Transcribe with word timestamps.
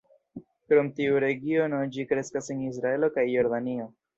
Krom 0.71 0.89
tiu 0.99 1.19
regiono, 1.25 1.83
ĝi 1.97 2.07
kreskas 2.13 2.53
en 2.57 2.67
Israelo 2.71 3.15
kaj 3.19 3.31
Jordanio. 3.37 3.91